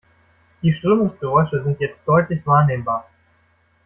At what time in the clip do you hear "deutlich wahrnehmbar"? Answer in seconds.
2.07-3.07